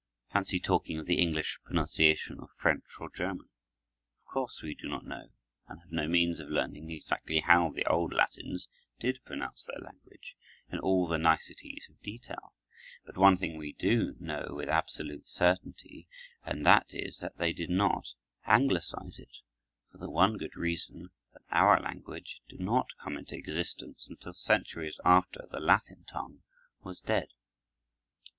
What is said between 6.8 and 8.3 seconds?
exactly how the old